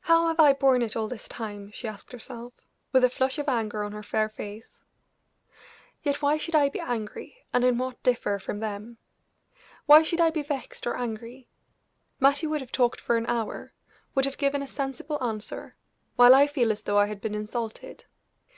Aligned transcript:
"How 0.00 0.28
have 0.28 0.40
I 0.40 0.54
borne 0.54 0.80
it 0.80 0.96
all 0.96 1.08
this 1.08 1.28
time?" 1.28 1.70
she 1.72 1.86
asked 1.86 2.12
herself, 2.12 2.54
with 2.90 3.04
a 3.04 3.10
flush 3.10 3.36
of 3.38 3.50
anger 3.50 3.84
on 3.84 3.92
her 3.92 4.02
fair 4.02 4.30
face. 4.30 4.82
"Yet, 6.02 6.22
why 6.22 6.38
should 6.38 6.54
I 6.54 6.70
be 6.70 6.80
angry, 6.80 7.36
and 7.52 7.62
in 7.66 7.76
what 7.76 8.02
differ 8.02 8.38
from 8.38 8.60
them? 8.60 8.96
Why 9.84 10.02
should 10.02 10.22
I 10.22 10.30
be 10.30 10.42
vexed 10.42 10.86
or 10.86 10.96
angry? 10.96 11.50
Mattie 12.18 12.46
would 12.46 12.62
have 12.62 12.72
talked 12.72 12.98
for 13.02 13.18
an 13.18 13.26
hour 13.26 13.74
would 14.14 14.24
have 14.24 14.38
given 14.38 14.62
a 14.62 14.66
sensible 14.66 15.22
answer, 15.22 15.76
while 16.16 16.34
I 16.34 16.46
feel 16.46 16.72
as 16.72 16.80
though 16.84 16.96
I 16.96 17.04
had 17.08 17.20
been 17.20 17.34
insulted. 17.34 18.06